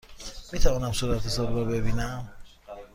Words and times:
می 0.53 0.59
توانم 0.59 0.91
صورتحساب 0.91 1.55
را 1.57 1.63
ببینم؟ 1.63 2.31